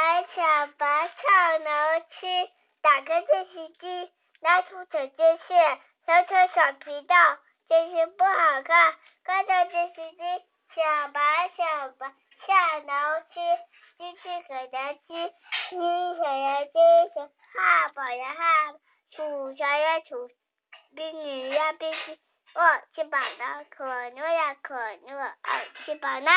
[0.00, 2.50] 白小白上楼梯，
[2.80, 7.14] 打开电视机，拿出手电线，调出小频道。
[7.68, 8.94] 电视不好看，
[9.26, 10.16] 关掉电视机。
[10.74, 12.14] 小白小白
[12.46, 13.40] 下楼梯，
[13.98, 15.34] 机器很难听，
[15.72, 17.20] 你小呀机器，
[17.52, 18.80] 汉堡呀汉堡，
[19.14, 20.30] 薯条呀薯，
[20.96, 22.18] 冰淇呀冰淇，
[22.54, 22.62] 我
[22.94, 26.30] 吃饱了，可乐呀可乐，啊，吃饱了。